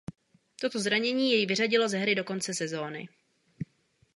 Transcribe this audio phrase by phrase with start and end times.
[0.61, 3.09] Toto zranění jej vyřadilo ze hry do konce sezóny.